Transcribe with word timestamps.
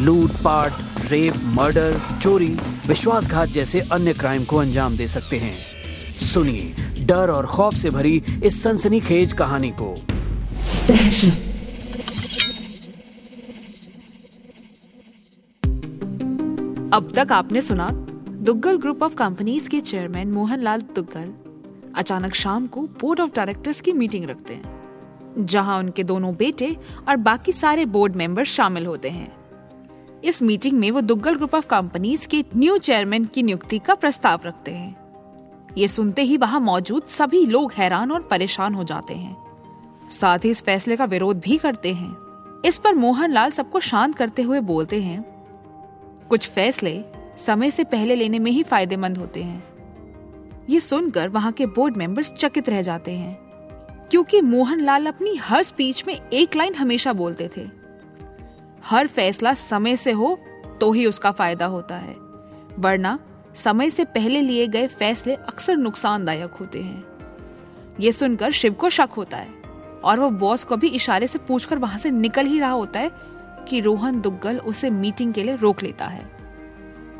लूट, 0.00 0.30
पाट, 0.44 0.72
rape, 1.10 1.34
murder, 1.54 1.96
चोरी, 2.22 2.56
विश्वासघात 2.86 3.48
जैसे 3.48 3.80
अन्य 3.92 4.12
क्राइम 4.12 4.44
को 4.44 4.56
अंजाम 4.56 4.96
दे 4.96 5.06
सकते 5.06 5.38
हैं। 5.38 5.54
सुनिए, 6.22 7.04
डर 7.06 7.30
और 7.30 7.46
खौफ 7.46 7.74
से 7.74 7.90
भरी 7.90 8.22
इस 8.44 8.62
सनसनीखेज 8.62 9.32
कहानी 9.32 9.70
को। 9.80 9.92
अब 16.92 17.12
तक 17.16 17.32
आपने 17.32 17.62
सुना 17.62 17.88
दुग्गल 18.42 18.78
ग्रुप 18.78 19.02
ऑफ़ 19.02 19.14
कंपनीज़ 19.14 19.68
के 19.68 19.80
चेयरमैन 19.80 20.32
मोहनलाल 20.32 20.80
दुग्गल। 20.96 21.32
अचानक 21.94 22.34
शाम 22.34 22.66
को 22.66 22.82
बोर्ड 23.00 23.20
ऑफ़ 23.20 23.30
डायरेक्टर्स 23.36 23.80
की 23.80 23.92
मीटिंग 23.92 24.24
रखते 24.24 24.54
हैं, 24.54 25.44
जहाँ 25.46 25.78
उनके 25.78 26.04
दोनों 26.04 26.34
बेटे 26.34 26.76
और 27.08 27.16
बाकी 27.18 27.52
सारे 27.52 27.84
बोर्ड 27.88 28.16
मेंबर 28.16 28.44
शामिल 28.46 28.86
होते 28.86 29.10
हैं। 29.10 29.39
इस 30.24 30.40
मीटिंग 30.42 30.78
में 30.78 30.90
वो 30.90 31.00
दुग्गल 31.00 31.34
ग्रुप 31.34 31.54
ऑफ़ 31.54 31.66
कंपनीज़ 31.66 32.26
के 32.28 32.44
न्यू 32.56 32.76
चेयरमैन 32.78 33.24
की 33.24 33.42
नियुक्ति 33.42 33.78
का 33.78 33.94
प्रस्ताव 33.94 34.40
रखते 34.44 34.72
हैं। 34.72 34.96
ये 35.78 35.88
सुनते 35.88 36.22
ही 36.22 36.36
वहाँ 36.36 36.60
मौजूद 36.60 37.06
सभी 37.08 37.44
लोग 37.46 37.72
हैरान 37.72 38.12
और 38.12 38.22
परेशान 38.22 38.74
हो 38.74 38.84
जाते 38.84 39.14
हैं। 39.14 39.36
साथ 40.10 40.44
ही 40.44 40.50
इस 40.50 40.62
फैसले 40.62 40.96
का 40.96 41.04
विरोध 41.04 41.40
भी 41.40 41.56
करते 41.56 41.92
हैं। 41.92 42.62
इस 42.64 42.78
पर 42.78 42.94
मोहनलाल 42.94 43.50
सबको 43.50 43.80
शांत 43.80 44.16
करते 44.16 44.42
हुए 44.42 44.60
बोलते 44.62 45.02
हैं, 45.02 45.22
कुछ 46.30 46.48
फैसले 46.48 47.02
समय 47.38 47.70
से 47.70 47.84
पहले 47.84 48.14
लेने 48.14 48.38
में 48.38 48.50
ही 48.50 48.62
फ़ायदेमंद 48.62 49.18
होते 49.18 49.42
हैं। 49.42 49.62
ये 50.70 50.80
सुनकर 50.80 51.28
वहाँ 51.28 51.52
के 51.52 51.66
बोर्ड 51.66 51.96
मेंबर्स 51.96 52.32
चकित 52.32 52.68
रह 52.68 52.82
जाते 52.82 53.12
हैं, 53.12 53.34
क्योंकि 54.10 54.40
मोहनलाल 54.40 55.06
अपनी 55.06 55.34
हर 55.36 55.62
स्पीच 55.62 56.04
में 56.06 56.14
एक 56.14 56.56
लाइन 56.56 56.74
हमेशा 56.74 57.12
बोलते 57.12 57.50
थे। 57.56 57.79
हर 58.84 59.06
फैसला 59.06 59.54
समय 59.54 59.96
से 59.96 60.12
हो 60.12 60.38
तो 60.80 60.92
ही 60.92 61.06
उसका 61.06 61.30
फ़ायदा 61.30 61.66
होता 61.66 61.96
है। 61.96 62.16
वरना, 62.78 63.18
समय 63.54 63.90
से 63.90 64.04
पहले 64.04 64.40
लिए 64.40 64.66
गए 64.66 64.86
फैसले 64.86 65.34
अक्सर 65.34 65.76
नुकसानदायक 65.76 66.52
होते 66.52 66.82
हैं। 66.82 67.04
ये 68.00 68.12
सुनकर 68.12 68.50
शिव 68.50 68.72
को 68.72 68.90
शक 68.90 69.08
होता 69.16 69.36
है, 69.36 69.48
और 70.04 70.20
वो 70.20 70.30
बॉस 70.30 70.64
को 70.64 70.76
भी 70.76 70.88
इशारे 70.88 71.26
से 71.26 71.38
पूछकर 71.38 71.78
वहाँ 71.78 71.98
से 71.98 72.10
निकल 72.10 72.46
ही 72.46 72.60
रहा 72.60 72.70
होता 72.70 73.00
है 73.00 73.10
कि 73.68 73.80
रोहन 73.80 74.20
दुग्गल 74.20 74.58
उसे 74.58 74.90
मीटिंग 74.90 75.32
के 75.32 75.42
लिए 75.42 75.56
रोक 75.56 75.82
लेता 75.82 76.06
है। 76.06 76.30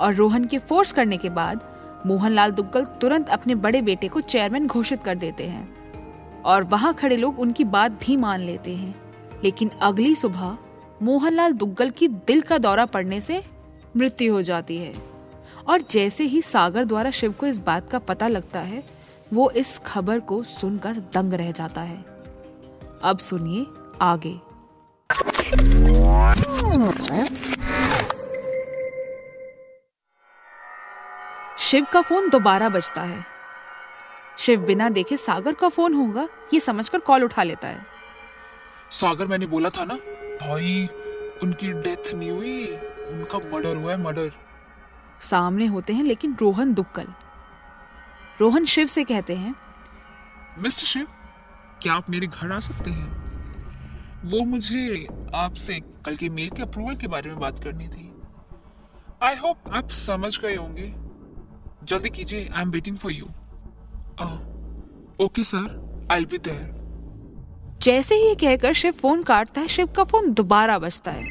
और 0.00 0.14
रोहन 0.14 0.44
के 0.44 0.58
फोर्स 0.58 0.92
करने 0.92 1.16
के 1.16 1.28
बाद, 1.28 1.76
मोहनलाल 2.06 2.50
दुग्गल 2.50 2.84
तुरंत 2.84 3.28
अपने 3.28 3.54
बड़े 3.54 3.82
बेटे 3.82 4.08
को 4.08 4.20
चेयरमैन 4.20 4.66
घोषित 4.66 5.02
कर 5.04 5.14
देते 5.14 5.44
हैं। 5.44 5.74
और 6.42 6.64
वहाँ 6.64 6.94
खड़े 6.94 7.16
लोग 7.16 7.40
उनकी 7.40 7.64
बात 7.64 7.92
भी 7.92 8.16
मान 8.16 8.40
लेते 8.40 8.76
हैं। 8.76 8.94
लेकिन 9.44 9.70
अगली 9.82 10.14
सुबह 10.14 10.58
मोहनलाल 11.02 11.52
दुग्गल 11.52 11.90
की 11.90 12.08
दिल 12.08 12.40
का 12.40 12.58
दौरा 12.58 12.86
पड़ने 12.86 13.20
से 13.20 13.42
मृत्यु 13.96 14.32
हो 14.32 14.42
जाती 14.42 14.78
है। 14.78 14.94
और 15.68 15.80
जैसे 15.80 16.24
ही 16.24 16.42
सागर 16.42 16.84
द्वारा 16.84 17.10
शिव 17.10 17.32
को 17.32 17.46
इस 17.46 17.58
बात 17.58 17.90
का 17.90 17.98
पता 17.98 18.28
लगता 18.28 18.60
है, 18.60 18.84
वो 19.32 19.50
इस 19.50 19.78
खबर 19.78 20.20
को 20.20 20.42
सुनकर 20.42 20.92
दंग 20.92 21.34
रह 21.34 21.50
जाता 21.50 21.80
है। 21.80 22.04
अब 23.02 23.18
सुनिए 23.18 23.66
आगे। 24.00 24.40
शिव 31.58 31.86
का 31.92 32.00
फ़ोन 32.02 32.30
दोबारा 32.30 32.68
बजता 32.68 33.02
है। 33.02 33.24
शिव 34.38 34.60
बिना 34.60 34.88
देखे 34.88 35.16
सागर 35.16 35.52
का 35.52 35.68
फ़ोन 35.68 35.94
होगा, 35.94 36.28
ये 36.54 36.60
समझकर 36.60 36.98
कॉल 36.98 37.24
उठा 37.24 37.42
लेता 37.42 37.68
है। 37.68 37.86
सागर, 38.90 39.26
मैंने 39.26 39.46
बोला 39.46 39.68
था 39.68 39.84
ना 39.84 39.98
भाई 40.40 40.88
उनकी 41.42 41.72
डेथ 41.82 42.14
नहीं 42.14 42.30
हुई। 42.30 42.66
उनका 43.10 43.38
मर्डर 43.52 43.76
हुआ 43.76 43.90
है 43.92 44.02
मर्डर 44.02 44.30
सामने 45.22 45.66
होते 45.66 45.92
हैं 45.92 46.04
लेकिन 46.04 46.36
रोहन 46.40 46.74
दुक्कल। 46.74 47.06
रोहन 48.40 48.64
शिव 48.64 48.86
से 48.86 49.04
कहते 49.04 49.36
हैं। 49.36 49.54
मिस्टर 50.58 50.86
शिव 50.86 51.06
क्या 51.82 51.94
आप 51.94 52.10
मेरे 52.10 52.26
घर 52.26 52.52
आ 52.52 52.58
सकते 52.58 52.90
हैं? 52.90 53.08
वो 54.24 54.44
मुझे 54.44 55.06
आपसे 55.34 55.78
कल 56.06 56.16
के 56.16 56.28
मेल 56.28 56.50
के 56.50 56.62
अप्रूवल 56.62 56.96
के 56.96 57.06
बारे 57.06 57.30
में 57.30 57.38
बात 57.40 57.62
करनी 57.64 57.88
थी। 57.88 58.06
आई 59.22 59.36
होप 59.36 59.68
आप 59.72 59.88
समझ 59.90 60.38
गए 60.38 60.56
होंगे। 60.56 60.92
जल्दी 61.84 62.10
कीजिए 62.10 62.48
I 62.48 62.62
am 62.62 62.70
waiting 62.70 62.96
for 62.98 63.12
you 63.12 63.26
okay 65.24 65.44
sir 65.44 66.08
I 66.12 66.24
be 66.24 66.38
there 66.38 66.79
जैसे 67.82 68.14
ही 68.14 68.22
ये 68.22 68.34
कहकर 68.34 68.72
शिव 68.72 68.92
फ़ोन 68.92 69.22
काटता 69.22 69.60
है 69.60 69.68
शिव 69.68 69.86
का 69.86 70.04
फ़ोन 70.04 70.32
दोबारा 70.32 70.78
बजता 70.78 71.10
है। 71.10 71.22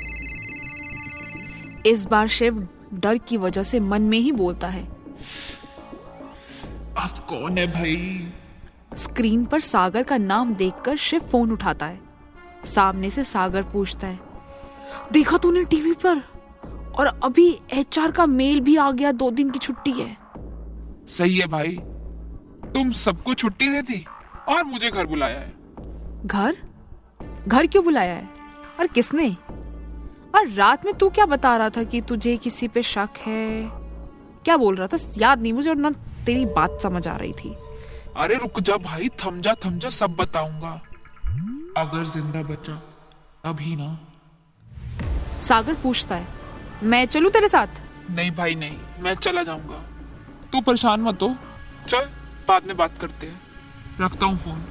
इस 1.86 2.06
बार 2.06 2.28
शिव 2.28 2.68
डर 2.94 3.18
की 3.18 3.38
वजह 3.38 3.64
से 3.64 3.80
मन 3.80 4.02
में 4.02 4.18
ही 4.18 4.32
बोलता 4.32 4.68
है। 4.68 4.84
आप 6.98 7.20
कौन 7.30 7.58
है 7.58 7.68
भाई? 7.72 8.32
स्क्रीन 8.96 9.46
पर 9.46 9.60
सागर 9.60 10.04
का 10.04 10.18
नाम 10.18 10.54
देखकर 10.54 10.96
शिव 10.98 11.20
फ़ोन 11.22 11.52
उठाता 11.52 11.86
है। 11.86 12.00
सामने 12.66 13.10
से 13.10 13.24
सागर 13.24 13.64
पूछता 13.64 14.08
है 14.08 14.20
देखा 15.12 15.38
तूने 15.38 15.64
टीवी 15.66 15.94
पर? 16.06 16.24
और 16.96 17.06
अभी 17.24 17.50
एचआर 17.74 18.12
का 18.12 18.26
मेल 18.26 18.60
भी 18.62 18.76
आ 18.76 18.92
गया 18.92 19.12
दो 19.12 19.32
दिन 19.32 19.50
की 19.50 19.60
छुट्टी 19.60 19.92
है। 19.92 20.18
सही 21.08 21.38
है 21.38 21.48
भाई 21.48 21.78
तुम 22.74 22.92
सबको 22.92 23.34
छुट्टी 23.34 23.70
दे 23.70 23.82
दी 23.82 24.06
और 24.50 24.64
मुझे 24.64 24.90
घर 24.90 25.06
बुलाया 25.06 25.40
है। 25.40 25.59
घर? 26.26 26.58
घर 27.48 27.68
क्यों 27.68 27.84
बुलाया 27.84 28.14
है? 28.14 28.30
और 28.80 28.88
किसने? 28.88 29.30
और 30.36 30.48
रात 30.48 30.86
में 30.86 30.94
तू 30.94 31.10
क्या 31.10 31.26
बता 31.26 31.58
रहा 31.58 31.70
था 31.70 31.84
कि 31.84 32.02
तुझे 32.02 32.38
किसी 32.38 32.68
पे 32.68 32.84
शक 32.84 33.10
है? 33.28 33.72
क्या 34.46 34.58
बोल 34.58 34.76
रहा 34.76 34.88
था? 34.88 34.98
याद 35.18 35.42
नहीं 35.42 35.54
मुझे 35.54 35.70
और 35.70 35.76
ना 35.76 35.92
तेरी 36.26 36.46
बात 36.46 36.80
समझ 36.84 37.08
आ 37.08 37.16
रही 37.16 37.34
थी। 37.34 37.56
अरे 38.18 38.36
रुक 38.36 38.60
जा 38.60 38.78
भाई 38.78 39.10
थम 39.26 39.40
जा 39.42 39.54
थम 39.66 39.78
जा 39.80 39.90
सब 39.90 40.16
बताऊँगा। 40.16 40.82
अगर 41.78 42.04
ज़िंदा 42.04 42.42
बचा 42.44 42.74
तभी 43.44 43.76
ना। 43.76 43.98
सागर 45.42 45.74
पूछता 45.74 46.16
है 46.16 46.28
मैं 46.84 47.06
चलूँ 47.06 47.32
तेरे 47.32 47.48
साथ? 47.48 47.68
नहीं 48.12 48.32
भाई 48.32 48.56
नहीं 48.56 48.78
मैं 49.02 49.16
चला 49.16 49.44
जाऊँगा। 49.44 49.84
तू 50.52 50.62
परेशान 50.62 51.02
मत 51.02 51.22
हो। 51.22 51.36
चल 51.88 52.10
बाद 52.48 52.68
में 52.68 52.76
बात 52.78 52.98
करते 53.02 53.28
हैं। 53.28 53.42
रखता 54.02 54.26
हूँ 54.26 54.38
फ़ोन। 54.38 54.66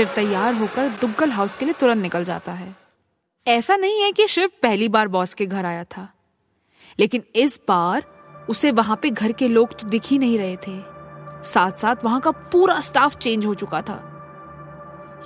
शिव 0.00 0.12
तैयार 0.14 0.54
होकर 0.54 0.88
दुग्गल 1.00 1.30
हाउस 1.30 1.54
के 1.54 1.64
लिए 1.64 1.74
तुरंत 1.80 2.02
निकल 2.02 2.24
जाता 2.24 2.52
है। 2.52 2.74
ऐसा 3.46 3.76
नहीं 3.76 4.00
है 4.02 4.12
कि 4.12 4.26
शिव 4.26 4.50
पहली 4.62 4.88
बार 4.88 5.08
बॉस 5.08 5.32
के 5.34 5.46
घर 5.46 5.64
आया 5.66 5.82
था, 5.86 6.06
लेकिन 6.98 7.22
इस 7.34 7.58
बार 7.68 8.04
उसे 8.48 8.70
वहाँ 8.70 8.98
पे 9.02 9.10
घर 9.10 9.32
के 9.32 9.48
लोग 9.48 9.74
तो 9.78 9.88
दिख 9.88 10.04
ही 10.04 10.18
नहीं 10.18 10.38
रहे 10.38 10.56
थे। 10.56 11.42
साथ 11.44 11.72
साथ 11.72 12.04
वहाँ 12.04 12.20
का 12.20 12.30
पूरा 12.30 12.78
स्टाफ 12.80 13.16
चेंज 13.16 13.46
हो 13.46 13.54
चुका 13.54 13.80
था। 13.82 13.96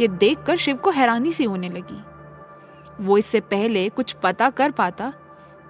ये 0.00 0.08
देखकर 0.08 0.56
शिव 0.56 0.76
को 0.76 0.90
हैरानी 0.90 1.32
सी 1.32 1.44
होने 1.44 1.68
लगी। 1.68 3.04
वो 3.04 3.18
इससे 3.18 3.40
पहले 3.42 3.88
कुछ 3.90 4.12
पता 4.22 4.48
कर 4.52 4.70
पाता, 4.70 5.12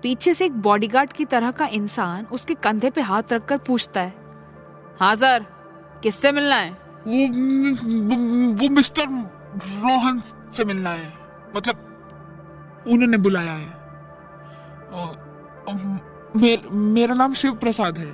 पीछे 0.03 0.35
से 0.35 0.45
एक 0.47 0.53
बॉडीगार्ड 0.61 1.13
की 1.13 1.25
तरह 1.25 1.51
का 1.51 1.67
इंसान 1.73 2.27
उसके 2.33 2.55
कंधे 2.55 2.91
पे 2.91 3.01
हाथ 3.01 3.33
रखकर 3.33 3.59
पूछता 3.59 4.01
है 4.01 4.15
हाँ 5.01 5.15
सर, 5.17 5.47
किससे 6.03 6.33
मिलना 6.33 6.57
है? 6.57 6.84
वो 7.07 7.27
वो 8.55 8.69
मिस्टर 8.69 9.07
रोहन 9.07 10.23
से 10.53 10.65
मिलना 10.65 10.91
है। 10.91 11.13
मतलब 11.57 12.85
उन्होंने 12.89 13.17
बुलाया 13.17 13.53
है। 13.53 13.83
मेर, 16.37 16.69
मेरा 16.73 17.15
नाम 17.15 17.35
शिव 17.35 17.55
प्रसाद 17.55 17.99
है। 17.99 18.07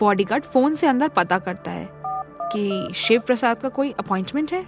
बॉडीगार्ड 0.00 0.44
फ़ोन 0.44 0.74
से 0.74 0.86
अंदर 0.86 1.08
पता 1.08 1.38
करता 1.38 1.70
है 1.70 1.88
कि 2.52 2.92
शिव 2.94 3.20
प्रसाद 3.20 3.56
का 3.56 3.68
कोई 3.68 3.90
अपॉइंटमेंट 3.98 4.52
है। 4.52 4.64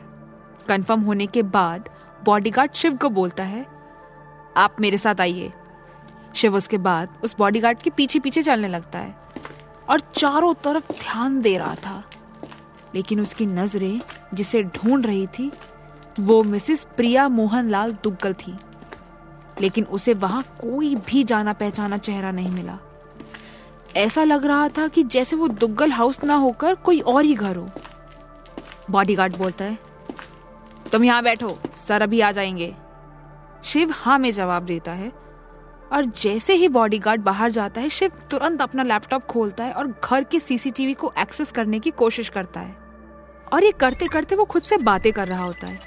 कंफर्म 0.68 1.00
होने 1.00 1.26
के 1.26 1.42
बाद 1.42 1.88
बॉडीगार्ड 2.24 2.72
शिव 2.72 2.96
को 2.96 3.08
बोलता 3.10 3.44
है 3.44 3.66
आप 4.56 4.76
मेरे 4.80 4.98
साथ 4.98 5.20
आइए। 5.20 5.52
शिव 6.34 6.56
उसके 6.56 6.78
बाद 6.78 7.18
उस 7.24 7.36
बॉडीगार्ड 7.38 7.78
के 7.78 7.90
पीछे 7.90 8.18
पीछे 8.18 8.42
चलने 8.42 8.68
लगता 8.68 8.98
है 8.98 9.14
और 9.90 10.00
चारों 10.00 10.54
तरफ़ 10.54 10.92
ध्यान 10.92 11.40
दे 11.40 11.56
रहा 11.58 11.74
था। 11.76 12.02
लेकिन 12.96 13.20
उसकी 13.20 13.46
नज़रें 13.46 14.00
जिसे 14.34 14.62
ढूंढ 14.62 15.06
रही 15.06 15.26
थी, 15.26 15.52
वो 16.20 16.42
मिसेस 16.42 16.84
प्रिया 16.84 17.28
मोहनलाल 17.28 17.92
दुग्गल 17.92 18.32
थी। 18.32 18.58
लेकिन 19.60 19.84
उसे 19.84 20.14
वहाँ 20.14 20.42
कोई 20.42 20.94
भी 20.94 21.24
जाना 21.24 21.52
पहचाना 21.52 21.96
चेहरा 21.96 22.30
नहीं 22.30 22.50
मिला। 22.50 22.78
ऐसा 23.96 24.24
लग 24.24 24.44
रहा 24.44 24.68
था 24.68 24.88
कि 24.88 25.02
जैसे 25.02 25.36
वो 25.36 25.48
दुग्गल 25.48 25.92
हाउस 25.92 26.24
ना 26.24 26.34
होकर 26.34 26.74
कोई 26.74 27.00
और 27.00 27.24
ही 27.24 27.34
घर 27.34 27.56
हो। 27.56 27.68
बॉडीगार्ड 28.90 29.36
बोलता 29.36 29.64
है, 29.64 29.78
तुम 30.92 31.04
यहाँ 31.04 31.22
बैठो, 31.22 31.58
सर 31.76 32.02
अभी 32.02 32.20
आ 32.20 32.32
जाएँगे। 32.32 32.74
शिव 33.64 33.90
हाँ 33.94 34.18
में 34.18 34.30
जवाब 34.30 34.62
देता 34.62 34.92
है, 34.92 35.12
और 35.92 36.04
जैसे 36.04 36.54
ही 36.54 36.68
बॉडीगार्ड 36.68 37.20
बाहर 37.20 37.50
जाता 37.50 37.80
है, 37.80 37.88
शिव 37.88 38.12
तुरंत 38.30 38.62
अपना 38.62 38.82
लैपटॉप 38.82 39.26
खोलता 39.26 39.64
है 39.64 39.72
और 39.72 40.00
घर 40.04 40.24
के 40.24 40.40
सीसीटीवी 40.40 40.94
को 40.94 41.12
एक्सेस 41.18 41.52
करने 41.52 41.78
की 41.78 41.90
कोशिश 41.90 42.28
करता 42.28 42.60
है। 42.60 42.85
और 43.52 43.64
ये 43.64 43.72
करते 43.80 44.06
करते 44.06 44.36
वो 44.36 44.44
खुद 44.44 44.62
से 44.62 44.76
बातें 44.78 45.12
कर 45.12 45.28
रहा 45.28 45.44
होता 45.44 45.66
है। 45.66 45.78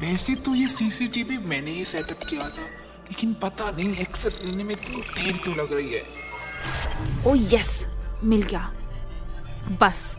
वैसे 0.00 0.34
तो 0.36 0.54
ये 0.54 0.68
सीसीटीवी 0.68 1.36
मैंने 1.38 1.70
ही 1.70 1.84
सेटअप 1.84 2.26
किया 2.30 2.48
था 2.48 2.66
लेकिन 3.04 3.34
पता 3.34 3.70
नहीं 3.70 3.96
एक्सेस 3.96 4.40
लेने 4.44 4.64
में 4.64 4.74
इतनी 4.74 5.00
देर 5.14 5.36
क्यों 5.36 5.56
लग 5.56 5.72
रही 5.72 5.94
है। 5.94 6.02
ओ 7.26 7.34
यस 7.52 7.84
मिल 8.24 8.42
गया। 8.42 8.72
बस 9.80 10.14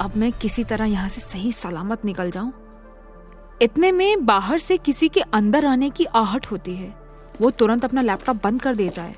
अब 0.00 0.16
मैं 0.16 0.30
किसी 0.32 0.64
तरह 0.64 0.84
यहाँ 0.84 1.08
से 1.08 1.20
सही 1.20 1.52
सलामत 1.52 2.04
निकल 2.04 2.30
जाऊँ। 2.30 2.52
इतने 3.62 3.92
में 3.92 4.24
बाहर 4.26 4.58
से 4.58 4.76
किसी 4.78 5.08
के 5.08 5.20
अंदर 5.20 5.66
आने 5.66 5.90
की 5.90 6.04
आहट 6.04 6.46
होती 6.46 6.74
है। 6.76 6.94
वो 7.40 7.50
तुरंत 7.50 7.84
अपना 7.84 8.02
लैपटॉप 8.02 8.40
बंद 8.44 8.62
कर 8.62 8.74
देता 8.74 9.02
है। 9.02 9.16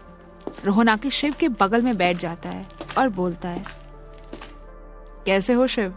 रोहन 0.64 0.88
आके 0.88 1.10
शिव 1.10 1.34
के 1.40 1.48
बगल 1.60 1.82
में 1.82 1.96
बैठ 1.96 2.16
जाता 2.16 2.48
है 2.48 2.66
और 2.98 3.08
बोलता 3.10 3.48
है 3.48 3.64
कैसे 5.26 5.52
हो 5.52 5.66
शिव? 5.66 5.94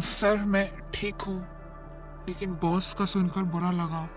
सर 0.00 0.36
मैं 0.36 0.70
ठीक 0.94 1.14
हूँ 1.14 1.46
लेकिन 2.28 2.52
बॉस 2.52 2.94
का 2.94 3.04
सुनकर 3.04 3.42
बुरा 3.42 3.70
लगा। 3.70 4.08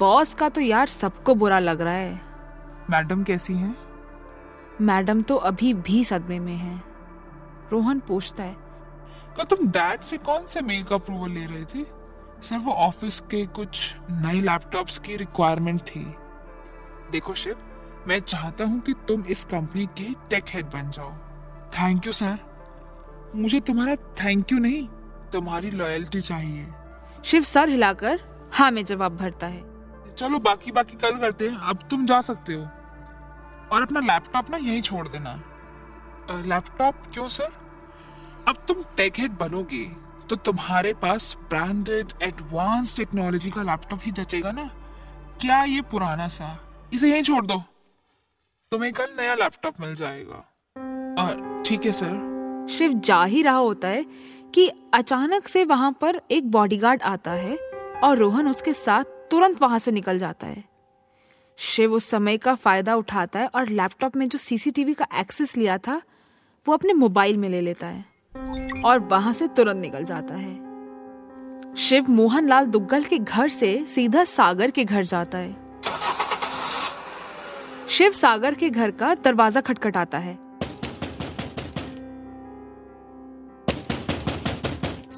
बॉस 0.00 0.34
का 0.34 0.48
तो 0.48 0.60
यार 0.60 0.86
सबको 0.86 1.34
बुरा 1.34 1.58
लग 1.58 1.80
रहा 1.80 1.94
है। 1.94 2.20
मैडम 2.90 3.22
कैसी 3.24 3.54
हैं? 3.54 3.76
मैडम 4.80 5.22
तो 5.22 5.36
अभी 5.36 5.74
भी 5.74 6.04
सदमे 6.04 6.38
में 6.38 6.56
है। 6.56 6.82
रोहन 7.72 8.00
पूछता 8.00 8.42
है। 8.42 8.56
क्या 9.34 9.44
तुम 9.44 9.68
डैड 9.68 10.00
से 10.00 10.18
कौन 10.18 10.46
से 10.46 10.60
मेल 10.60 10.82
का 10.84 10.94
अप्रूवल 10.94 11.30
ले 11.30 11.46
रहे 11.46 11.64
थे? 11.64 11.84
सर 12.42 12.58
वो 12.58 12.72
ऑफ़िस 12.72 13.20
के 13.20 13.46
कुछ 13.46 13.94
नए 14.10 14.40
लैपटॉप्स 14.40 14.98
की 14.98 15.16
रिक्वायरमेंट 15.16 15.80
थी। 15.80 16.14
देखो 17.12 17.34
शिव 17.34 17.56
मैं 18.06 18.20
चाहता 18.20 18.64
हूँ 18.64 18.80
कि 18.80 18.92
तुम 18.92 19.24
इस 19.24 19.44
कंपनी 19.44 19.86
के 19.86 20.14
टेक 20.30 20.44
हेड 20.48 20.66
बन 20.66 20.90
जाओ। 20.90 21.12
थैंक 21.72 22.06
यू 22.06 22.12
सर 22.12 22.38
मुझे 23.34 23.60
तुम्हारा 23.60 23.94
थैंक 23.94 24.52
यू 24.52 24.58
नहीं 24.58 24.88
तुम्हारी 25.32 25.70
लॉयल्टी 25.70 26.20
चाहिए। 26.20 26.66
शिव 27.24 27.42
सर 27.42 27.68
हिलाकर 27.68 28.20
हाँ 28.52 28.70
में 28.70 28.84
जवाब 28.84 29.16
भरता 29.16 29.46
है। 29.46 29.62
चलो 30.14 30.38
बाकी 30.38 30.72
बाकी 30.72 30.96
कल 30.96 31.18
करते 31.18 31.48
हैं 31.48 31.58
अब 31.58 31.78
तुम 31.90 32.06
जा 32.06 32.20
सकते 32.20 32.54
हो। 32.54 32.62
और 33.72 33.82
अपना 33.82 34.00
लैपटॉप 34.00 34.50
ना 34.50 34.56
यहीं 34.56 34.82
छोड़ 34.82 35.08
देना। 35.08 35.34
लैपटॉप 36.30 36.94
क्यों 37.12 37.28
सर? 37.28 37.52
अब 38.48 38.56
तुम 38.68 38.82
टेक 38.96 39.18
हेड 39.18 39.32
बनोगे 39.32 39.84
तो 40.30 40.36
तुम्हारे 40.36 40.94
पास 40.94 41.36
ब्रांडेड 41.48 42.12
एडवांस 42.22 42.96
टेक्नोलॉजी 42.96 43.50
का 43.50 43.62
लैपटॉप 43.62 44.00
ही 44.02 44.12
जचेगा 44.12 44.52
ना। 44.52 44.64
क्या 45.40 45.62
ये 45.64 45.82
पुराना 45.82 46.28
सा? 46.28 46.58
इसे 46.92 47.10
यहीं 47.10 47.22
छोड़ 47.22 47.46
दो। 47.46 47.62
तुम्हें 48.72 48.92
कल 48.92 49.06
नया 49.18 49.34
लैपटॉप 49.34 49.80
मिल 49.80 49.94
जाएगा। 49.94 50.44
अ, 51.22 51.62
ठीक 51.66 51.86
है 51.86 51.92
सर। 51.92 52.37
शिव 52.68 52.92
जा 52.94 53.22
ही 53.24 53.42
रहा 53.42 53.56
होता 53.56 53.88
है 53.88 54.04
कि 54.54 54.70
अचानक 54.94 55.48
से 55.48 55.64
वहाँ 55.64 55.92
पर 56.00 56.20
एक 56.30 56.50
बॉडीगार्ड 56.50 57.02
आता 57.02 57.32
है 57.32 57.56
और 58.04 58.16
रोहन 58.18 58.48
उसके 58.48 58.72
साथ 58.72 59.04
तुरंत 59.30 59.62
वहाँ 59.62 59.78
से 59.78 59.92
निकल 59.92 60.18
जाता 60.18 60.46
है। 60.46 60.64
शिव 61.58 61.92
उस 61.94 62.04
समय 62.04 62.36
का 62.36 62.54
फ़ायदा 62.54 62.94
उठाता 62.94 63.40
है 63.40 63.46
और 63.46 63.68
लैपटॉप 63.68 64.16
में 64.16 64.28
जो 64.28 64.38
सीसीटीवी 64.38 64.94
का 64.94 65.06
एक्सेस 65.14 65.56
लिया 65.56 65.78
था, 65.78 66.00
वो 66.66 66.74
अपने 66.74 66.92
मोबाइल 66.92 67.36
में 67.36 67.48
ले 67.48 67.60
लेता 67.60 67.86
है 67.86 68.04
और 68.84 68.98
वहाँ 68.98 69.32
से 69.32 69.48
तुरंत 69.48 69.76
निकल 69.76 70.04
जाता 70.04 70.34
है। 70.34 71.76
शिव 71.76 72.10
मोहनलाल 72.10 72.66
दुग्गल 72.66 73.04
के 73.04 73.18
घर 73.18 73.48
से 73.48 73.84
सीधा 73.84 74.24
सागर 74.24 74.70
के 74.70 74.84
घर 74.84 75.04
जाता 75.04 75.38
है। 75.38 75.56
शिव 77.88 78.12
सागर 78.12 78.54
के 78.54 78.70
घर 78.70 78.90
का 78.90 79.14
दरवाज़ा 79.14 79.60
खटखटाता 79.60 80.18
है। 80.18 80.47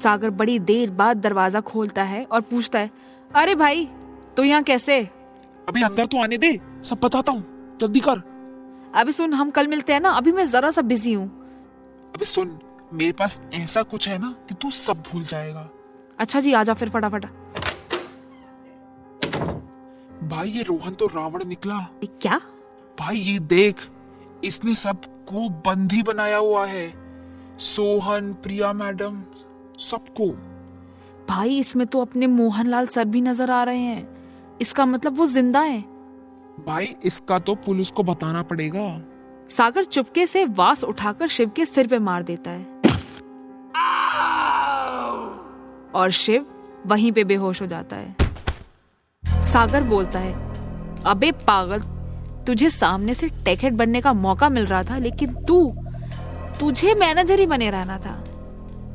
सागर 0.01 0.29
बड़ी 0.31 0.57
देर 0.61 0.89
बाद 0.91 1.17
दरवाज़ा 1.17 1.61
खोलता 1.63 2.03
है 2.03 2.23
और 2.25 2.41
पूछता 2.43 2.79
है 2.79 2.89
अरे 3.31 3.55
भाई 3.55 3.85
तू 4.37 4.43
यहाँ 4.43 4.63
कैसे? 4.63 4.99
अभी 5.67 5.83
अंदर 5.83 6.05
तो 6.05 6.21
आने 6.21 6.37
दे 6.37 6.59
सब 6.83 6.99
बताता 7.03 7.31
हूँ। 7.31 7.77
जल्दी 7.81 7.99
कर। 7.99 8.21
अभी 8.95 9.11
सुन 9.11 9.33
हम 9.33 9.49
कल 9.51 9.67
मिलते 9.67 9.93
हैं 9.93 9.99
ना 10.01 10.09
अभी 10.11 10.31
मैं 10.31 10.45
जरा 10.45 10.71
सा 10.71 10.81
बिज़ी 10.83 11.13
हूँ। 11.13 11.27
अबे 12.15 12.25
सुन 12.25 12.59
मेरे 12.93 13.11
पास 13.11 13.39
ऐसा 13.53 13.81
कुछ 13.83 14.07
है 14.09 14.17
ना 14.17 14.33
कि 14.47 14.55
तू 14.61 14.71
सब 14.71 15.03
भूल 15.11 15.23
जाएगा। 15.23 15.69
अच्छा 16.19 16.39
जी 16.39 16.53
आजा 16.53 16.73
फिर 16.73 16.89
फटाफट। 16.89 17.25
भाई 20.29 20.49
ये 20.49 20.63
रोहन 20.63 20.93
तो 20.93 21.05
रावण 21.07 21.45
निकला। 21.45 21.79
क्या? 22.03 22.39
भाई 22.97 23.17
ये 23.17 23.37
देख 23.39 23.87
इसने 24.43 24.75
सबको 24.75 25.47
बंदी 25.65 26.01
बनाया 26.03 26.37
हुआ 26.37 26.65
है। 26.65 26.87
सोहन 27.59 28.33
प्रिया 28.43 28.73
मैडम 28.73 29.23
सबको। 29.81 30.27
भाई 31.29 31.57
इसमें 31.59 31.85
तो 31.87 32.01
अपने 32.01 32.27
मोहनलाल 32.27 32.87
सर 32.87 33.05
भी 33.05 33.21
नज़र 33.21 33.51
आ 33.51 33.63
रहे 33.63 33.79
हैं। 33.79 34.57
इसका 34.61 34.85
मतलब 34.85 35.17
वो 35.17 35.25
ज़िंदा 35.27 35.59
है। 35.61 35.79
भाई 36.67 36.95
इसका 37.05 37.39
तो 37.39 37.55
पुलिस 37.55 37.91
को 37.91 38.03
बताना 38.03 38.41
पड़ेगा। 38.43 38.87
सागर 39.49 39.83
चुपके 39.85 40.25
से 40.27 40.45
वास 40.47 40.83
उठाकर 40.83 41.27
शिव 41.27 41.49
के 41.55 41.65
सिर 41.65 41.87
पे 41.87 41.99
मार 41.99 42.23
देता 42.23 42.51
है। 42.51 42.65
और 45.95 46.09
शिव 46.11 46.45
वहीं 46.87 47.11
पे 47.11 47.23
बेहोश 47.23 47.61
हो 47.61 47.67
जाता 47.67 47.95
है। 47.95 48.15
सागर 49.43 49.83
बोलता 49.83 50.19
है 50.19 50.33
अबे 51.05 51.31
पागल 51.47 51.81
तुझे 52.45 52.69
सामने 52.69 53.13
से 53.13 53.27
टैकेट 53.45 53.73
बनने 53.73 54.01
का 54.01 54.13
मौका 54.13 54.49
मिल 54.49 54.65
रहा 54.65 54.83
था 54.83 54.97
लेकिन 54.97 55.33
तू 55.47 55.73
तुझे 56.59 56.93
मैनेजर 56.95 57.39
ही 57.39 57.45
बने 57.47 57.69
रहना 57.69 57.97
था। 57.97 58.20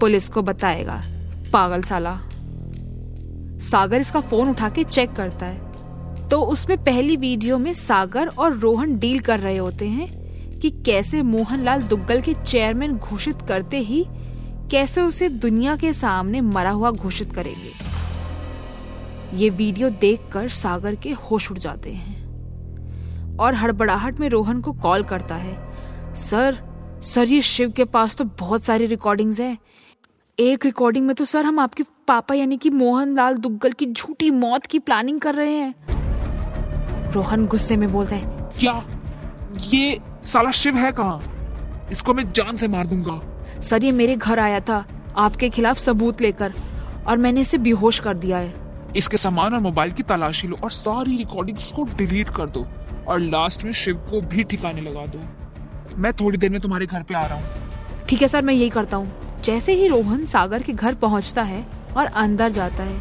पुलिस 0.00 0.28
को 0.28 0.42
बताएगा। 0.42 1.00
पागल 1.52 1.82
साला। 1.82 2.18
सागर 3.62 4.00
इसका 4.00 4.20
फ़ोन 4.20 4.50
उठा 4.50 4.68
के 4.68 4.84
चेक 4.84 5.12
करता 5.12 5.46
है। 5.46 6.28
तो 6.28 6.40
उसमें 6.42 6.76
पहली 6.84 7.16
वीडियो 7.16 7.58
में 7.58 7.72
सागर 7.74 8.28
और 8.28 8.54
रोहन 8.54 8.98
डील 8.98 9.20
कर 9.20 9.40
रहे 9.40 9.56
होते 9.56 9.88
हैं 9.88 10.08
कि 10.60 10.70
कैसे 10.86 11.22
मोहनलाल 11.22 11.82
दुग्गल 11.82 12.20
के 12.20 12.34
चेयरमैन 12.34 12.96
घोषित 12.96 13.42
करते 13.42 13.78
ही 13.80 14.04
कैसे 14.70 15.00
उसे 15.00 15.28
दुनिया 15.28 15.76
के 15.76 15.92
सामने 15.92 16.40
मरा 16.40 16.70
हुआ 16.70 16.90
घोषित 16.90 17.32
करेंगे। 17.32 17.70
ये 19.34 19.50
वीडियो 19.50 19.90
देखकर 19.90 20.48
सागर 20.48 20.94
के 20.94 21.10
होश 21.10 21.50
उड़ 21.50 21.58
जाते 21.58 21.92
हैं 21.92 23.36
और 23.36 23.54
हड़बड़ाहट 23.54 24.20
में 24.20 24.28
रोहन 24.28 24.60
को 24.60 24.72
कॉल 24.72 25.02
करता 25.02 25.34
है। 25.34 26.14
सर 26.14 26.64
सर, 27.02 27.28
ये 27.28 27.40
शिव 27.42 27.70
के 27.70 27.84
पास 27.84 28.16
तो 28.16 28.24
बहुत 28.24 28.64
सारी 28.64 28.86
रिकॉर्डिंग्स 28.86 29.40
हैं। 29.40 29.56
एक 30.38 30.64
रिकॉर्डिंग 30.64 31.06
में 31.06 31.14
तो 31.16 31.24
सर 31.24 31.44
हम 31.44 31.58
आपके 31.58 31.82
पापा 32.08 32.34
यानी 32.34 32.56
कि 32.56 32.70
मोहनलाल 32.70 33.36
दुग्गल 33.36 33.72
की 33.72 33.86
झूठी 33.86 34.30
मौत 34.30 34.66
की 34.66 34.78
प्लानिंग 34.78 35.20
कर 35.20 35.34
रहे 35.34 35.52
हैं। 35.52 37.12
रोहन 37.12 37.46
गुस्से 37.46 37.76
में 37.76 37.90
बोलता 37.92 38.16
है 38.16 38.50
क्या? 38.58 38.72
ये 39.68 39.98
साला 40.24 40.50
शिव 40.52 40.76
है 40.76 40.92
कहाँ? 40.92 41.88
इसको 41.92 42.14
मैं 42.14 42.30
जान 42.32 42.56
से 42.56 42.68
मार 42.68 42.86
दूँगा। 42.86 43.60
सर 43.60 43.84
ये 43.84 43.92
मेरे 43.92 44.16
घर 44.16 44.38
आया 44.38 44.60
था 44.60 44.84
आपके 45.16 45.50
खिलाफ 45.50 45.78
सबूत 45.78 46.20
लेकर 46.20 46.54
और 47.06 47.16
मैंने 47.16 47.40
इसे 47.40 47.58
बेहोश 47.58 48.00
कर 48.00 48.14
दिया 48.16 48.38
है। 48.38 48.54
इसके 48.96 49.16
सामान 49.16 49.54
और 49.54 49.60
मोबाइल 49.60 49.92
की 49.92 50.02
तलाशी 50.04 50.48
लो 50.48 50.56
और 50.64 50.70
सारी 50.72 51.16
रिकॉर्डिंग्स 51.16 51.72
को 51.72 51.84
डिलीट 51.96 52.36
कर 52.36 52.46
दो 52.48 52.66
और 53.08 53.20
लास्ट 53.20 53.64
में 53.64 53.72
शिव 53.72 54.06
को 54.10 54.20
भी 54.20 54.44
ठिकाने 54.44 54.80
लगा 54.80 55.06
दो। 55.06 55.96
मैं 55.96 56.12
थोड़ी 56.12 56.38
देर 56.38 56.50
में 56.50 56.60
तुम्हारे 56.60 56.86
घर 56.86 57.02
पे 57.02 57.14
आ 57.14 57.26
रहा 57.26 57.38
हूँ। 57.38 58.04
ठीक 58.08 58.22
है 58.22 58.28
सर 58.28 58.42
मैं 58.42 58.54
यही 58.54 58.70
करता 58.70 58.96
हूँ। 58.96 59.24
जैसे 59.44 59.72
ही 59.72 59.86
रोहन 59.86 60.24
सागर 60.26 60.62
के 60.62 60.72
घर 60.72 60.94
पहुँचता 60.94 61.42
है 61.42 61.64
और 61.96 62.06
अंदर 62.06 62.50
जाता 62.50 62.82
है, 62.82 62.96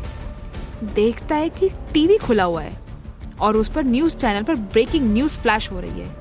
देखता 0.83 1.35
है 1.35 1.49
कि 1.49 1.69
टीवी 1.93 2.17
खुला 2.17 2.43
हुआ 2.43 2.61
है 2.61 2.71
और 3.41 3.57
उस 3.57 3.69
पर 3.69 3.83
न्यूज़ 3.83 4.15
चैनल 4.15 4.43
पर 4.43 4.55
ब्रेकिंग 4.55 5.13
न्यूज़ 5.13 5.37
फ्लैश 5.37 5.71
हो 5.71 5.79
रही 5.79 6.01
है। 6.01 6.15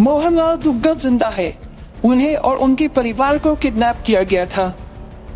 मोहनलाल 0.00 0.56
दुग्गल 0.56 0.94
ज़िंदा 0.94 1.28
है। 1.28 1.58
उन्हें 2.04 2.36
और 2.36 2.56
उनके 2.56 2.88
परिवार 2.88 3.38
को 3.38 3.54
किडनैप 3.54 3.96
किया 4.06 4.22
गया 4.22 4.46
था। 4.46 4.76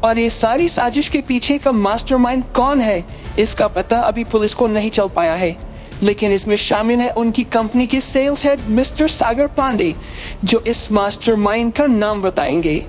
और 0.04 0.18
ये 0.18 0.30
सारी 0.30 0.68
साजिश 0.68 1.08
के 1.08 1.20
पीछे 1.20 1.58
का 1.58 1.72
मास्टरमाइंड 1.72 2.44
कौन 2.56 2.80
है, 2.80 3.04
इसका 3.38 3.68
पता 3.68 4.00
अभी 4.00 4.24
पुलिस 4.24 4.54
को 4.54 4.66
नहीं 4.66 4.90
चल 4.90 5.08
पाया 5.08 5.34
है। 5.34 5.56
लेकिन 6.02 6.32
इसमें 6.32 6.56
शामिल 6.56 7.00
है 7.00 7.10
उनकी 7.10 7.44
कंपनी 7.44 7.86
के 7.86 8.00
sales 8.00 8.44
head 8.46 8.60
mister 8.68 9.08
Sagar 9.08 9.46
Pandey, 9.46 9.94
जो 10.44 10.60
इस 10.60 10.92
मास्टरमाइंड 10.92 11.72
का 11.72 11.86
नाम 11.86 12.22
बताएँगे। 12.22 12.86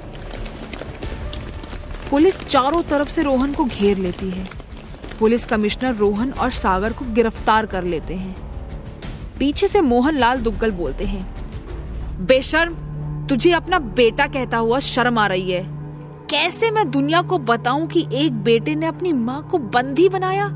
पुलिस 2.10 2.38
चारों 2.40 2.82
तरफ़ 2.82 3.10
से 3.10 3.24
रोहन 3.24 3.54
को 3.54 3.64
घेर 3.66 3.98
लेती 3.98 4.30
है। 4.30 4.48
पुलिस 5.20 5.46
कमिश्नर 5.46 5.96
रोहन 5.96 6.32
और 6.32 6.52
सागर 6.52 6.94
को 6.94 7.06
गिरफ़्तार 7.06 7.66
कर 7.66 7.84
लेते 7.84 8.14
हैं। 8.14 8.36
पीछे 9.40 9.68
से 9.68 9.82
मोहन 9.82 10.18
लाल 10.18 10.40
दुग्गल 10.40 10.72
बोलते 10.72 11.06
हैं, 11.06 11.26
बेशर्म, 12.26 12.76
तुझे 13.28 13.52
अपना 13.52 13.80
बेटा 13.80 14.28
कहता 14.28 14.58
हुआ 14.58 14.80
शर्म 14.80 15.18
आ 15.20 15.26
रही 15.28 15.52
है। 15.52 15.66
कैसे 16.30 16.72
मैं 16.72 16.90
दुनिया 16.92 17.22
को 17.22 17.38
बताऊँ 17.38 17.88
कि 17.88 18.06
एक 18.14 18.34
बेटे 18.34 18.76
ने 18.76 18.86
अपनी 18.86 19.14
माँ 19.14 19.42
को 19.52 19.58
बंदी 19.58 20.08
बनाया? 20.10 20.50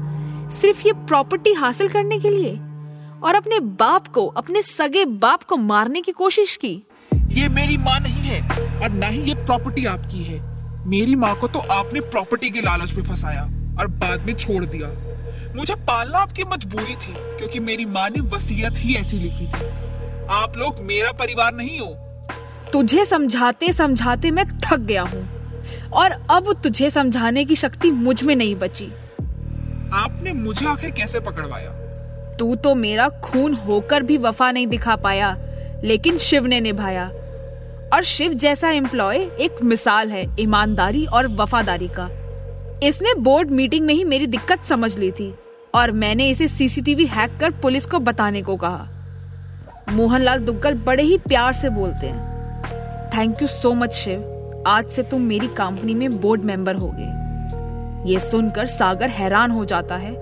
सिर्फ़ 0.52 0.86
ये 0.88 0.94
प्रॉपर्टी 0.94 1.54
हासिल 1.54 1.90
करने 1.90 2.20
के 2.20 2.30
लिए? 2.30 2.54
और 3.24 3.36
अपने 3.36 3.60
बाप 3.60 4.08
को, 4.08 4.26
अपने 4.28 4.62
सगे 4.62 5.06
बाप 5.06 5.44
को 5.44 5.58
मारने 5.58 6.02
की 6.02 6.12
कोशिश 6.12 6.56
की? 6.56 6.74
ये 7.12 7.50
मेरी 7.50 7.78
माँ 7.78 8.00
नहीं 8.00 8.22
है 8.22 8.42
और 8.82 8.90
ना 8.90 9.08
ही 9.08 9.22
ये 9.22 9.36
प्रॉपर्टी 9.36 9.86
आपकी 9.86 10.24
है। 10.24 10.51
मेरी 10.88 11.16
माँ 11.16 11.36
को 11.36 11.48
तो 11.48 11.60
आपने 11.72 12.00
प्रॉपर्टी 12.02 12.50
के 12.50 12.62
लालच 12.62 12.94
में 12.94 13.04
फंसाया 13.04 13.42
और 13.80 13.88
बाद 13.88 14.26
में 14.26 14.34
छोड़ 14.36 14.64
दिया। 14.66 14.88
मुझे 15.56 15.76
पालना 15.88 16.18
आपकी 16.18 16.44
मजबूरी 16.44 16.96
थी 16.96 17.14
क्योंकि 17.38 17.60
मेरी 17.60 17.86
माँ 17.86 18.10
ने 18.10 18.22
वसीयत 18.30 18.74
ही 18.76 18.96
ऐसी 18.96 19.18
लिखी 19.18 19.46
थी। 19.46 19.70
आप 20.30 20.58
लोग 20.58 20.80
मेरा 20.80 21.12
परिवार 21.12 21.54
नहीं 21.54 21.80
हो। 21.80 21.88
तुझे 22.74 23.06
समझाते 23.06 23.72
समझाते 23.74 24.32
मैं 24.32 24.46
थक 24.46 24.80
गया 24.80 25.04
हूँ 25.04 25.28
और 25.94 26.12
अब 26.30 26.54
तुझे 26.64 26.90
समझाने 26.90 27.46
की 27.46 27.56
शक्ति 27.56 27.92
मुझमें 27.92 28.36
नहीं 28.36 28.56
बची। 28.56 28.92
आपने 29.94 30.34
मुझे 30.34 30.66
आखिर 30.66 30.92
कैसे 30.92 31.20
पकड़वाया? 31.20 31.72
तू 32.40 32.56
तो 32.56 32.76
मेरा 32.76 33.10
खून 33.24 33.54
होकर 33.54 34.04
भी 34.04 34.18
वफा 34.18 34.52
नहीं 34.52 34.68
दिखा 34.68 34.96
पाया 34.96 35.36
लेकिन 35.84 36.18
शिव 36.18 36.46
ने 36.46 36.62
निभाया। 36.62 37.12
और 37.94 38.04
शिव 38.04 38.34
जैसा 38.34 38.70
एम्प्लॉय 38.70 39.18
एक 39.18 39.64
मिसाल 39.64 40.10
है, 40.10 40.26
ईमानदारी 40.40 41.06
और 41.06 41.28
वफादारी 41.28 41.88
का। 41.88 42.08
इसने 42.84 43.14
बोर्ड 43.14 43.50
मीटिंग 43.52 43.86
में 43.86 43.94
ही 43.94 44.04
मेरी 44.04 44.28
दिक्कत 44.28 44.64
समझ 44.64 44.98
ली 44.98 45.12
थी 45.12 45.34
और 45.74 45.92
मैंने 45.92 46.30
इसे 46.30 46.48
सीसीटीवी 46.48 47.06
हैक 47.06 47.38
कर 47.40 47.52
पुलिस 47.52 47.86
को 47.86 48.00
बताने 48.00 48.42
को 48.42 48.56
कहा। 48.56 48.88
मोहनलाल 49.90 50.40
दुग्गल 50.40 50.74
बड़े 50.74 51.04
ही 51.04 51.18
प्यार 51.18 51.54
से 51.54 51.70
बोलते 51.70 52.08
हैं। 52.08 53.10
Thank 53.18 53.42
you 53.42 53.48
so 53.48 53.74
much 53.74 53.94
Shiv. 53.94 54.64
आज 54.68 54.90
से 54.90 55.04
तुम 55.04 55.22
मेरी 55.22 55.48
कंपनी 55.48 55.94
में 55.94 56.20
बोर्ड 56.22 56.44
मेंबर 56.44 56.76
हो 56.76 56.92
गए 56.94 58.10
ये 58.12 58.20
सुनकर 58.20 58.66
सागर 58.66 59.10
हैरान 59.10 59.52
हो 59.52 59.66
जाता 59.66 59.96
है 59.96 60.14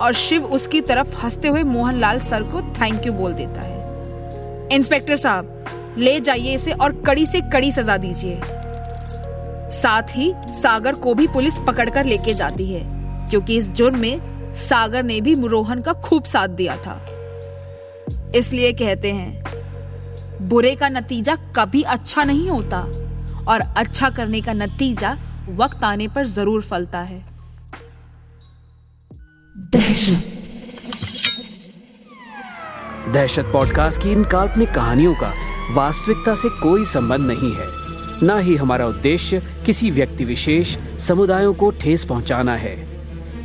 और 0.00 0.12
शिव 0.12 0.44
उसकी 0.44 0.80
तरफ़ 0.80 1.16
हँसते 1.16 1.48
हुए 1.48 1.62
मोहनलाल 1.62 2.20
सर 2.20 2.42
को 2.42 2.60
थैंक 2.72 3.06
यू 3.06 3.12
बोल 3.12 3.32
देता 3.32 3.60
है। 3.60 4.68
इंस्पेक्टर 4.72 5.16
साहब 5.16 5.83
ले 5.98 6.18
जाइए 6.20 6.54
इसे 6.54 6.72
और 6.72 6.92
कड़ी 7.02 7.26
से 7.26 7.40
कड़ी 7.52 7.72
सजा 7.72 7.96
दीजिए। 7.96 8.40
साथ 9.72 10.16
ही 10.16 10.32
सागर 10.48 10.94
को 10.94 11.14
भी 11.14 11.26
पुलिस 11.26 11.58
पकड़कर 11.58 12.04
लेके 12.04 12.34
जाती 12.34 12.66
है 12.66 12.82
क्योंकि 13.30 13.56
इस 13.56 13.68
जुर्म 13.70 13.98
में 13.98 14.54
सागर 14.60 15.02
ने 15.02 15.20
भी 15.20 15.34
रोहन 15.48 15.80
का 15.82 15.92
खूब 15.92 16.24
साथ 16.24 16.48
दिया 16.48 16.76
था। 16.76 17.00
इसलिए 18.34 18.72
कहते 18.72 19.12
हैं 19.12 20.48
बुरे 20.48 20.74
का 20.74 20.88
नतीजा 20.88 21.34
कभी 21.56 21.82
अच्छा 21.82 22.24
नहीं 22.24 22.48
होता 22.50 22.80
और 23.48 23.60
अच्छा 23.76 24.10
करने 24.10 24.40
का 24.40 24.52
नतीजा 24.52 25.16
वक्त 25.50 25.84
आने 25.84 26.08
पर 26.08 26.26
ज़रूर 26.26 26.62
फलता 26.62 27.00
है। 27.00 27.22
दहशत। 29.56 30.32
दहशत 33.12 33.50
पॉडकास्ट 33.52 34.02
की 34.02 34.12
इन 34.12 34.24
काल्पनिक 34.24 34.70
कहानियों 34.70 35.14
का 35.14 35.32
वास्तविकता 35.70 36.34
से 36.34 36.48
कोई 36.48 36.84
संबंध 36.84 37.20
नहीं 37.20 37.52
है। 37.52 37.84
न 38.22 38.40
ही 38.42 38.56
हमारा 38.56 38.86
उद्देश्य 38.86 39.42
किसी 39.66 39.90
व्यक्ति 39.90 40.24
विशेष 40.24 40.76
समुदायों 40.98 41.54
को 41.54 41.70
ठेस 41.70 42.04
पहुंचाना 42.04 42.56
है। 42.56 42.88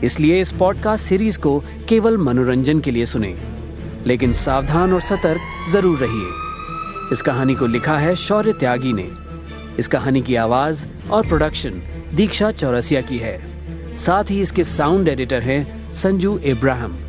इसलिए 0.04 0.42
इस 0.42 0.52
पॉडकास्ट 0.52 1.06
सीरीज़ 1.06 1.40
को 1.40 1.64
केवल 1.90 2.18
मनोरंजन 2.18 2.80
के 2.80 2.92
लिए 2.92 3.06
सुने। 3.06 3.38
लेकिन 4.06 4.34
सावधान 4.34 4.94
और 4.94 5.02
सतर्क 5.02 5.42
ज़रूर 5.70 6.00
रहिए। 6.00 6.28
इस 7.14 7.22
कहानी 7.22 7.56
को 7.56 7.66
लिखा 7.66 7.98
है 7.98 8.16
शौर्य 8.16 8.54
त्यागी 8.54 8.94
ने। 8.94 9.10
इस 9.80 9.88
कहानी 9.88 10.22
की 10.22 10.36
आवाज़ 10.36 10.88
और 11.12 11.28
प्रोडक्शन 11.28 11.82
दीक्षा 12.14 12.52
चौरसिया 12.52 13.02
की 13.02 13.18
है। 13.18 13.48
साथ 13.98 14.24
ही 14.24 14.42
इसके 14.42 14.64
साउंड 14.64 15.08
एडिटर 15.08 15.42
हैं 15.42 15.92
संजू 15.92 16.38
इब्राहिम। 16.38 17.09